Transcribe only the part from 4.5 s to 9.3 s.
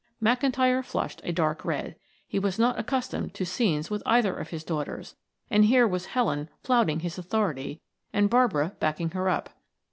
daughters, and here was Helen flouting his authority and Barbara backing her